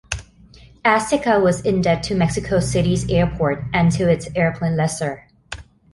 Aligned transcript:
Azteca 0.83 1.39
was 1.39 1.61
in 1.61 1.79
debt 1.83 2.01
to 2.01 2.15
Mexico 2.15 2.59
City's 2.59 3.07
airport 3.11 3.63
and 3.71 3.91
to 3.91 4.09
its 4.09 4.27
airplane 4.35 4.75
lessor. 4.75 5.27